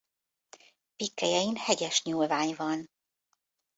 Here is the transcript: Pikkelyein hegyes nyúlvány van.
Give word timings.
Pikkelyein 0.97 1.55
hegyes 1.55 2.03
nyúlvány 2.03 2.55
van. 2.55 2.89